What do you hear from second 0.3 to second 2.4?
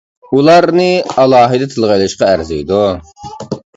ئۇلارنى ئالاھىدە تىلغا ئېلىشقا